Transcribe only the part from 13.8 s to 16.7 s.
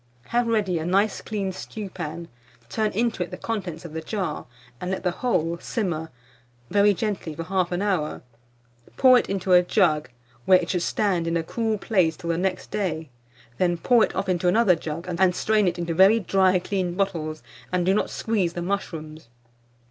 it off into another jug, and strain it into very dry